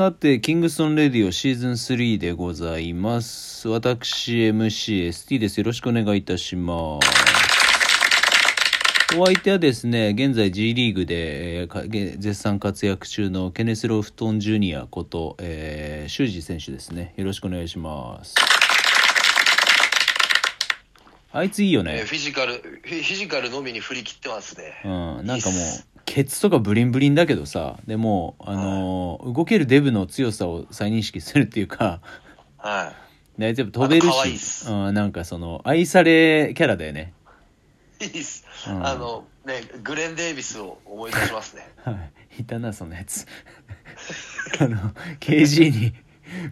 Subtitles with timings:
[0.00, 3.68] さて、キングストンレディオシーズン3でございます。
[3.68, 5.58] 私、MCST です。
[5.58, 7.08] よろしくお願いいたします。
[9.18, 17.12] お相手はですね、現在 G リーグで、えー絶賛活躍中のケネス・ロフトン・ジュニアこと、えー、修二選手ですね。
[17.18, 18.36] よろしくお願いします。
[21.32, 22.06] あいついいよねえー。
[22.06, 24.80] フィジカル、フィジカルのみに振り切ってますね。
[24.82, 24.88] う
[25.22, 32.00] ん、なんかもうケツとかブリンブリンだけどさでもあのー動けるデブの強さを再認識するっていうか
[32.58, 32.92] は
[33.38, 33.54] い。
[33.54, 34.68] つやっぱ飛べるしす。
[34.72, 37.12] うん、なんかその愛されキャラだよね。
[38.00, 38.06] い。
[38.06, 38.44] いいっす。
[38.68, 38.84] うん。
[38.84, 41.68] あの、ね、グレン・デイビスを思い出しますね。
[41.84, 41.92] は
[42.36, 42.40] い。
[42.42, 43.24] いたなそのやつ。
[44.58, 44.90] あの
[45.20, 45.94] KG に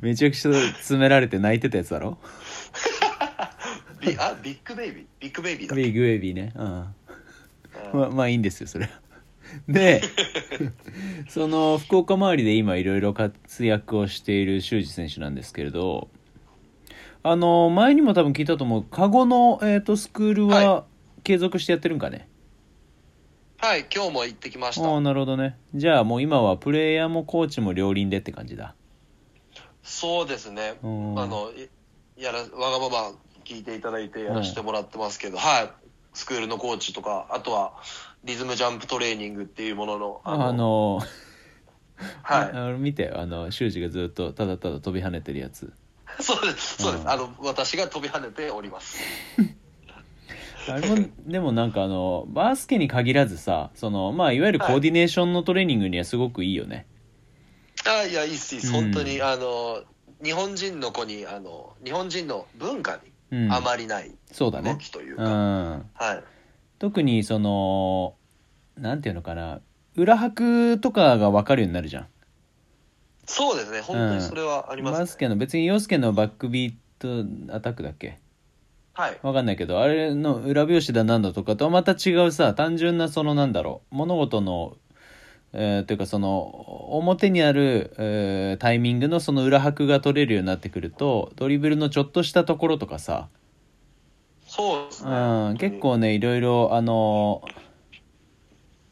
[0.00, 2.16] めちゃくちゃ詰められて泣いてたやつだろ？
[4.00, 5.04] ビあ、ビッグベイビー。
[5.18, 6.52] ビッグベイビーだビッグウェイビーね。
[6.54, 6.64] うん。
[6.64, 6.94] うん。
[7.92, 9.07] まあまあいいんですよそれは
[9.68, 10.02] で
[11.28, 16.08] その福岡周りで今いろいろ活躍をしている修二選手なんですけれど
[17.22, 20.84] あの前にも多分聞いたと思うカゴの、えー、とスクールはは
[21.24, 22.28] 継続してやってるんかね、
[23.58, 24.88] はい、今日も行ってきました。
[24.88, 28.74] ああなるほどねじゃあもう今はプレイヤーもコーチも両輪でって感じだ
[29.88, 30.74] そうですね。
[30.82, 31.50] あうんの、
[32.16, 33.12] いやら、わがまま
[33.44, 35.70] 聞いていただいてやらせてもらってますけど、はい。
[36.12, 37.72] スクールのコーチとか、あとは、
[38.24, 41.00] リズムジャンプトレーニングっていうものの、あの
[42.22, 42.50] はい。
[42.52, 45.72] あの見てあの修二がずっとただただ飛び跳ねてるやつ
[46.20, 47.02] そうです、そうです。
[47.02, 48.98] うんあの、私が飛び跳ねております。
[50.68, 56.86] あれもでもなんかあのバスケに限らずさそのまあいわゆるコーディネーションのトレーニングにはすごくいいよね、
[57.86, 58.68] あいや、いいっす、いいっす。
[58.68, 59.82] うん本当に、あの、
[60.22, 66.24] 日本人の子に、あの、日本人の文化にうん、あまりない動そうだねうきというか、んはい。
[66.78, 68.14] 特にその
[68.76, 69.60] なんていうのかな
[69.96, 72.06] 裏拍とかが分かるようになるじゃん
[73.26, 74.98] そうですね、本当にそれはありますね。
[75.00, 78.18] バスケの別に洋介のバックビートアタックだっけ？
[78.94, 79.18] はい。
[79.22, 84.76] わかんないけどあれの裏拍子だなんだとかとはまた違うさ単純なそのなんだろう物事の
[85.52, 86.40] えーというかその
[86.90, 93.28] 表にある、えータイミングのその裏拍が取れるようになってくるとドリブルのちょっとしたところとかさ、
[94.58, 95.10] そうですね。
[95.12, 97.42] うん、結構ねいろいろあの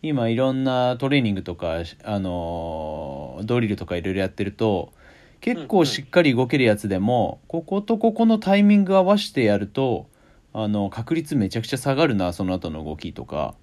[0.00, 4.92] 今いろんなトレーニングとかあのドリルとかいろいろやってると
[5.40, 10.08] 結構しっかり動けるやつでも、こことここのタイミング合わせてやると
[10.52, 13.54] あの確率めちゃくちゃ下がるなその後の動きとか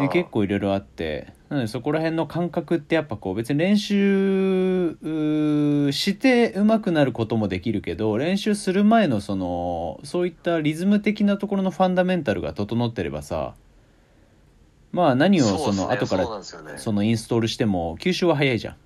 [0.00, 1.34] で結構いろいろあって。
[1.48, 4.96] なのでそこら辺の感覚ってやっぱこう別に練習
[5.92, 13.54] して上手くなることもできるけど練習する前のそのそういったリズム的なところのファンダメンタルが整ってればさ
[14.90, 16.42] まあ何をその後から
[16.78, 18.76] そのインストールしても吸収は早いじゃん。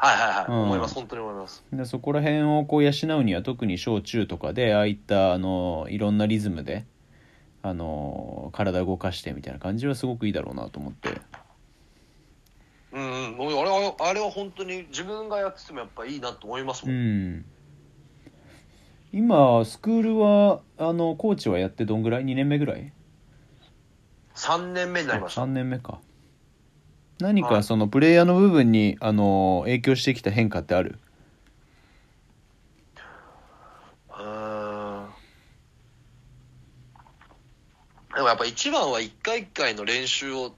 [0.00, 0.62] はいはいはい、うん。
[0.62, 1.64] 思います、本当に思います。
[1.72, 6.86] でそこら辺をこう養うには特に小中とかでああいったあのいろんなリズムで
[7.62, 11.20] あの体を動かしてみたいな感じはすごくいいだろうなと思って。
[12.90, 16.92] うんうん、あれは、あれは本当に自分がやっててもやっぱいいなと思いますも。
[16.92, 17.44] うんん
[19.12, 22.92] 今スクールはあのコーチはやってどんぐらい？2年目ぐらい
[24.34, 25.46] ？3年目になりました3。
[25.46, 26.00] 年目か
[27.18, 30.98] 何はいかそのプレイヤーの部分にあの影響してきた変化ってある
[34.10, 35.08] うーん。
[38.14, 40.54] でもやっぱ一番は一回一回の練習を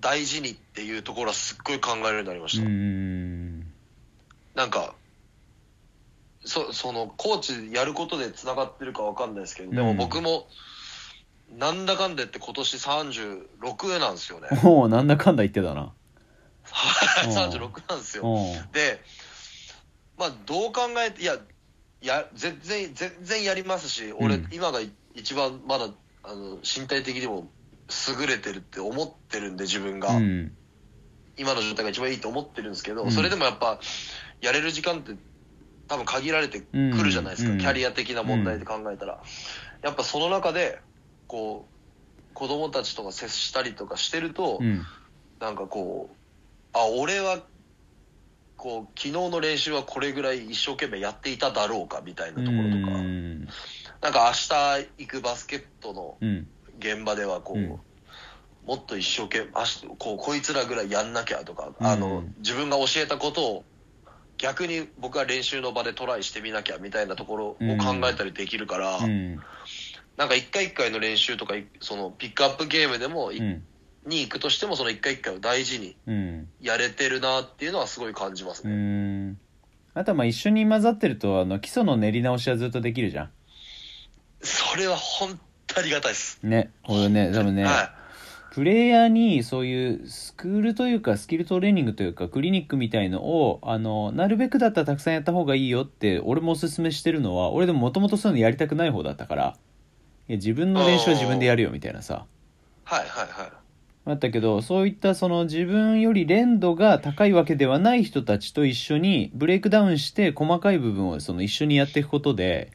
[0.00, 2.68] 大事にっていうところはすっごい考えるようになりまうした。
[2.68, 3.60] ん
[4.54, 4.94] なんか、
[6.44, 10.46] そそのコーチやることでつながってるかわかんないですけど、でも僕も
[11.56, 14.48] なんだかんだ言って今年36なんですよね。
[14.62, 15.92] もうなんだかんだ言ってたな
[16.70, 18.24] はいうん36なんですよ。
[18.24, 19.02] うんで、
[20.16, 21.38] まあ、どう考えて、いや、
[22.02, 24.80] や全然、全然やりますし、俺、うん今が
[25.14, 25.88] 一番まだ
[26.30, 27.48] あの身体的にも
[28.20, 30.52] 優れてるって思ってるんで、自分が、うん。
[31.38, 33.10] 今の状態が一番いいと思ってるんですけど、うん。
[33.12, 33.80] それでもやっぱ、
[34.42, 35.12] やれる時間って
[35.86, 37.58] 多分限られてくるじゃないですか、うん。
[37.58, 39.22] キャリア的な問題で考えたら。
[39.82, 40.78] やっぱその中で、
[41.26, 44.82] こう、子供たちとか接したりとかしてると、うん。
[45.40, 46.16] なんかこう、
[46.74, 47.42] あ、俺は、
[48.56, 53.27] こう、昨日の練習はこれぐらい一生懸命やっていただろうかみたいなところとか、うん
[54.00, 56.48] なんか明日行くバスケットのうん。
[56.78, 57.68] 現場ではこう、うん。
[58.64, 61.86] もっと一生懸命、明日こう、こいつらぐらいやんなきゃとか、うん。
[61.86, 63.64] あの、自分が教えたことを
[64.36, 69.40] 逆に僕は練習の場でトライしてみなきゃみたいなところを考えたりできるから、うん。
[70.16, 76.48] なんか一回一回の練習とか、いそのピックアップゲームでもに行くとしても、その一回一回を大事にうん。
[76.60, 78.74] やれてるなっていうのはすごい感じますうね。
[78.74, 79.38] ん。
[79.94, 83.30] あとはまあ一緒に混ざってるとあの基礎の練り直しはずっとできるじゃ
[84.40, 86.38] それは本当ありがたいです。
[86.44, 87.92] んね俺ね多分ね、は
[88.58, 99.56] プレイヤーにそういうスクールというかスキルトレーニングというかクリニックみたいのをあのなるべくだったらたくさんやった方がいいよって俺もおすすめしてるのは俺でももともとそういうのやりたくない方だったから
[100.28, 102.94] 自分の練習は自分でやるよみたいなさい。
[102.94, 103.52] はいはいはい。
[104.06, 112.72] あったけどそういったその自分より連度が高いわけではない人たちと一緒にブレイクダウンして細かい部分をその一緒にやっていくことで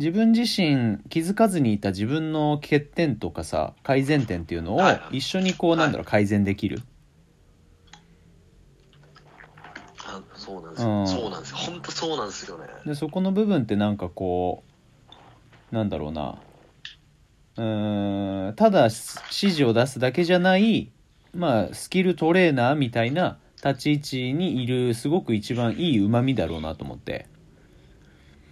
[0.00, 4.94] 自分自身気づかずにいた自分の欠点とかさ改善点っていうのをはい。
[4.94, 6.80] はい一緒にこうなんだろう改善できる？
[10.06, 11.06] あそうなんですよ、うん。
[11.06, 11.56] そうなんですよ。
[11.58, 12.64] 本当そうなんですよね。
[12.86, 14.64] でそこの部分ってなんかこ
[15.70, 16.36] うなんだろうな。
[17.58, 20.92] うーんただ指示を出すだけじゃない
[21.34, 27.26] まあスキルトレーナーみたいな立ち位置にいるすごく一番いいうまみだろうなと思って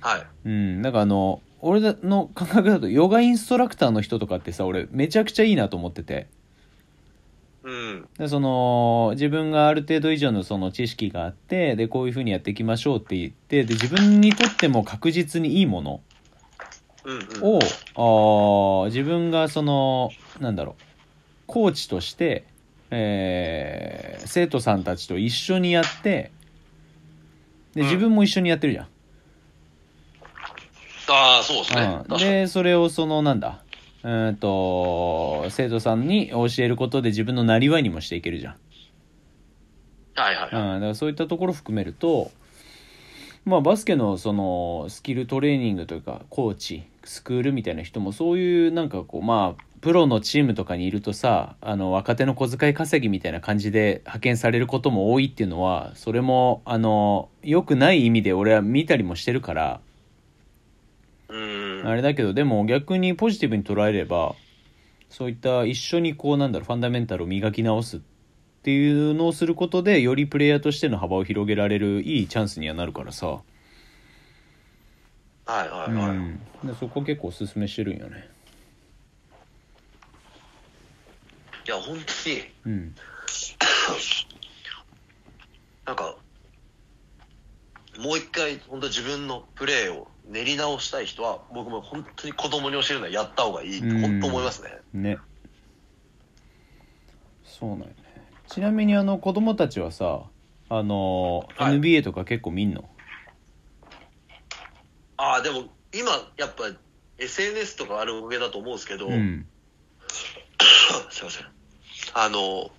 [0.00, 0.26] はい。
[0.44, 6.28] うんなんかあの俺の感覚だとヨガインストラクターの人とかってさ俺めちゃくちゃいいなと思ってて
[7.64, 8.08] うん。
[8.16, 16.00] でその自分がある程度以上のその知識があってでこういうふうにやっていきましょうって言ってで自分にとっても確実にいいもの
[17.04, 17.56] うんうん。
[17.56, 17.58] を、
[17.94, 20.10] あー自分がその
[20.40, 20.82] なんだろう
[21.46, 22.46] コーチとして、
[22.90, 26.30] えー生徒さんたちと一緒にやって
[27.74, 28.88] でうん自分も一緒にやってるじゃん。
[31.10, 32.00] ああ、そうですね。
[32.08, 33.62] うん、でそれをそのなんだ？
[34.04, 38.56] うーんと生徒さんに教えることで自分のなりわいにもしていけるじゃん。
[40.14, 40.62] はいはいはい。
[40.74, 42.30] うん、だからそういったところ含めると、
[43.44, 59.87] まあ、バスケのそのスキルトレーニングというかコーチスクールみたいな人もそういうなんかこうまあプロのチームとかにいるとさあの若手の小遣い稼ぎみたいな感じで派遣されることも多いっていうのはそれもあの良くない意味で俺は見たりもしてるからうん。
[61.90, 64.34] あれだけどでも逆にポジティブに捉えれば
[65.10, 68.00] そういった一緒にこうなんだろうファンダメンタルを磨き直すっ
[68.62, 73.42] ていうのをすることでよりプレイヤーとしての幅を広げられるいいチャンスにはなるからさ、は
[75.64, 76.18] いはいうはい。
[76.18, 78.28] ん、でそこ結構おすすめしてるんよね。
[81.66, 82.94] いや、本当に、うん。
[85.86, 86.16] なんか、
[87.98, 94.00] もう一回、本当自分のプレーを練り直したい人は、僕も本当に子供に教えるのはやった方がいいって、うん。
[94.02, 94.70] 本当思いますね。
[94.92, 95.18] ね。
[97.42, 97.94] そうなんよね。
[98.46, 100.30] ちなみにあの子供たちはさ
[100.68, 101.80] あの、はい。
[101.80, 102.88] NBA とか結構見んの？
[105.16, 106.64] ああ、でも、今、やっぱ、
[107.18, 109.48] SNS とかあるおかげだと思うんですけど、うん。
[111.10, 111.46] すいません。
[112.14, 112.70] あの、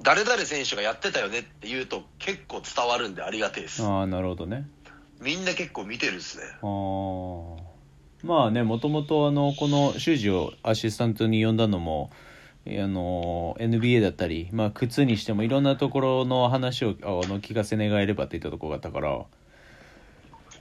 [0.00, 3.82] 誰々選手がやってたよねって言うと結構伝わるんでありがてえです。
[3.82, 4.68] ああなるほどね
[5.20, 6.44] みんな結構見てるっすね。
[6.62, 7.68] あー
[8.24, 12.10] まあねもともとあのこの修二をアシスタントに呼んだのも
[12.66, 19.24] あの NBA だったり、まあ、靴にしてもいろんなところの話をあの聞かせ願えればっていったところがあったから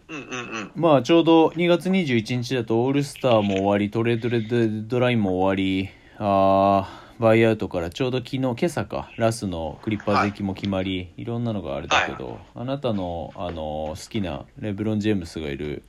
[0.09, 0.71] うんうんうん。
[0.75, 15.81] まあちょうど2月21日だとオールスターも終わりトレードレッドラインも終わりあーバイアウトからちょうど昨日今朝かラスのクリッパーズ行きも決まり、い、ろんなのがあれだけど、あなたのあの好きなレブロン・ジェームスがいる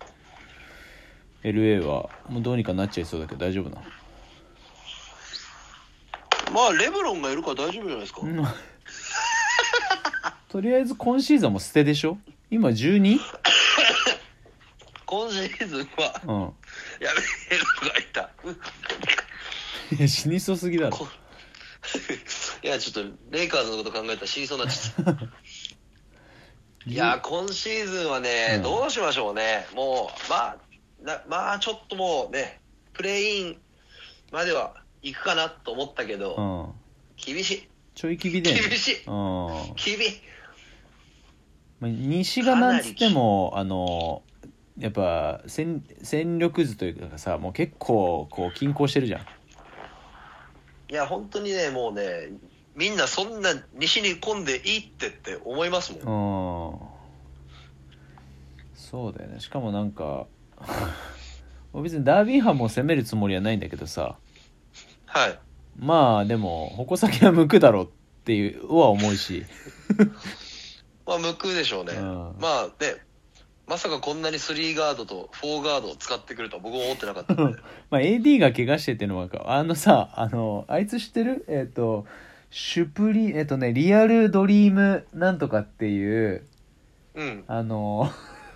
[1.43, 3.83] LA はもうどうにかなっちゃいそうだけど大丈夫な
[6.53, 8.23] まあ、レブロンがいるから大丈夫じゃないですか。
[8.25, 8.47] の
[10.49, 12.17] とりあえず今シーズンも捨てでしょ？
[12.51, 13.21] 今 12?
[15.05, 16.41] 今シーズンは、うん。
[17.05, 17.21] やべ
[17.55, 18.31] えのがいた。
[19.97, 21.09] いや死にそうすぎだろこ
[22.63, 25.25] いや、ちょっと、レイカーズのこと考えたら死にそうになっちゃった。
[26.87, 29.67] いや、今シーズンはね、うんどうしましょうね。
[29.75, 30.57] もう、まあ、
[31.03, 32.61] なまあ、ちょっともうね、
[32.93, 33.61] プレイイン
[34.33, 36.43] までは行くかなと思ったけど、う
[36.75, 37.69] ん厳しい。
[37.95, 40.21] ちょいきびで、ね、厳しいうん厳しい。
[41.81, 44.23] まあ西がなんつってもあの
[44.79, 49.27] やっぱ戦戦力図というかさもう結構こう均衡してるじゃん
[50.91, 52.31] いや、本当にね、もうね、
[52.79, 56.73] みんなそんな西に込んでいいってって思いますもん。
[56.73, 56.99] うん
[58.75, 60.27] そうだよねしかもなんか
[61.75, 64.17] 別にダービーハンも攻めるつもりはないんだけどさ
[65.05, 65.39] はい。
[65.77, 67.89] まあでも矛先は向くだろうっ
[68.25, 69.45] ていうは思うし
[71.05, 71.95] まあ、向くでしょうね。
[71.95, 72.97] うんまあね、
[73.69, 77.43] まさかこんなに3ガードと4ガードを使ってくるとは僕も思ってなかったんで。
[77.91, 81.45] まあ AD が怪我してっていうのもわかるあのさあのあいつ知ってる？
[81.49, 82.07] えっ、と
[82.51, 86.47] シュプリえっ、とねリアルドリームなんとかっていう
[87.15, 87.45] うん。
[87.47, 88.11] あの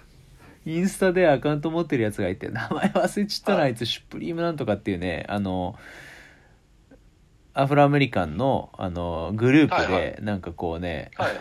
[0.64, 3.66] インスタでアカウント持ってるやつがいて名前忘れちったらはい。
[3.66, 5.76] あいつシュプリームなんとかっていうねあの
[7.52, 11.32] アフロアメリカンのあのグループはいはでなんかこうね、はい。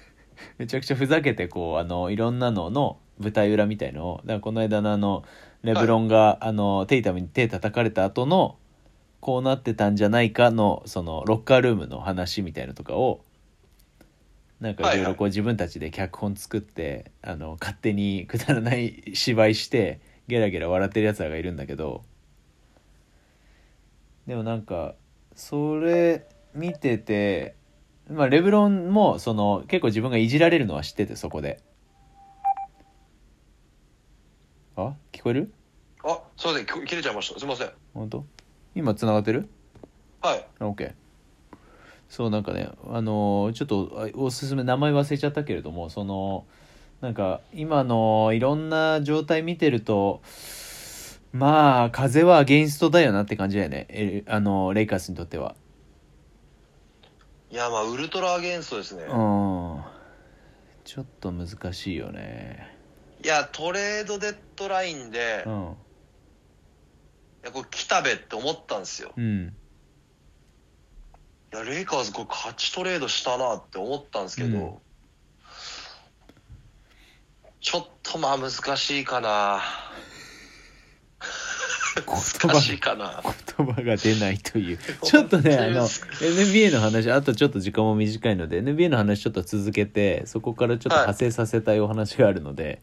[0.58, 5.24] めちゃくちゃふざけてこうあのいろんなのの舞台裏みたいのをだからこの間のあの
[5.62, 8.56] レブロンが、あのテイタムに手叩かれた後の
[9.20, 13.24] こうなってたんじゃないかのそのロッカールームの話みたいのとかを
[14.60, 15.06] なんかいろい。
[15.06, 22.02] ろこう自分たちで脚本作って、あの勝手にくだらない芝居してゲラゲラ笑ってるやつらがいるんだけど
[24.26, 24.94] でもなんか
[25.34, 27.54] それ見てて
[28.10, 31.60] まあレブロンもその結構自分がいじられるのは知っててそこで
[34.76, 35.52] あ聞こえる？
[36.04, 37.40] あすいませんき切れちゃいました。
[37.40, 37.70] すいません。
[37.94, 38.24] 本当？
[38.74, 39.48] 今つながってる？
[40.20, 40.46] はい。
[40.60, 40.92] あ OK
[42.08, 46.44] そうなんかねあのーちょっとあおすすめ名前忘れちゃったけれどもその
[47.00, 50.22] なんか今のいろんな状態見てると
[51.32, 53.86] まあ風はアゲインストだよなって感じだよね。
[53.88, 55.56] えあのレイカーズにとっては。
[57.50, 59.80] いやまあウルトラアゲンストですね、うん。
[60.84, 62.75] ちょっと難しいよね
[63.26, 65.76] いやトレードデッドラインで、いうん。
[67.42, 69.10] やこれ来たべって思ったんですよ。
[69.16, 69.52] うん。
[71.52, 74.74] いやレイカーズこれ勝ちトレードしたなって思ったんですけど、うん。
[77.60, 79.60] ちょっとまあ難しいかな。
[81.96, 83.24] 言難しいかな。
[83.58, 84.78] 言葉が出ないという。
[85.02, 92.82] ちょっとねあの NBA の話あとちょっと時間も短いので NBA の話ちょっと続けてそこからちょっと派生させたいお話があるので、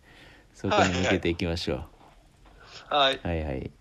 [0.54, 1.86] そこに向けていきましょ
[2.92, 3.20] う、はい。
[3.24, 3.72] はいはい